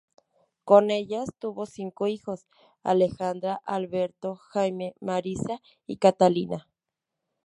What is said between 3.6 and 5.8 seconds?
Alberto, Jaime, Marisa